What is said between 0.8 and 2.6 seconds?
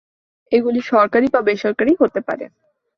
সরকারি বা বেসরকারি হতে পারে।